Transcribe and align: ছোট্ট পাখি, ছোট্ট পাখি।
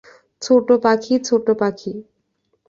ছোট্ট 0.41 0.69
পাখি, 0.83 1.13
ছোট্ট 1.19 1.47
পাখি। 1.59 1.91